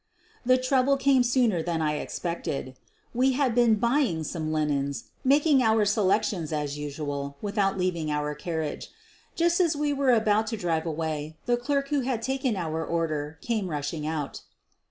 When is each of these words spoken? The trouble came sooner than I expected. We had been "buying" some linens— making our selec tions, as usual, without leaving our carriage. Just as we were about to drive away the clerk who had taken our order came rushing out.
The 0.43 0.57
trouble 0.57 0.97
came 0.97 1.21
sooner 1.21 1.61
than 1.61 1.79
I 1.79 1.97
expected. 1.97 2.75
We 3.13 3.33
had 3.33 3.53
been 3.53 3.75
"buying" 3.75 4.23
some 4.23 4.51
linens— 4.51 5.03
making 5.33 5.61
our 5.61 5.85
selec 5.85 6.23
tions, 6.23 6.51
as 6.51 6.75
usual, 6.75 7.37
without 7.39 7.77
leaving 7.77 8.09
our 8.09 8.33
carriage. 8.33 8.89
Just 9.35 9.59
as 9.59 9.75
we 9.75 9.93
were 9.93 10.11
about 10.11 10.47
to 10.47 10.57
drive 10.57 10.87
away 10.87 11.37
the 11.45 11.55
clerk 11.55 11.89
who 11.89 11.99
had 11.99 12.23
taken 12.23 12.55
our 12.55 12.83
order 12.83 13.37
came 13.41 13.67
rushing 13.69 14.07
out. 14.07 14.41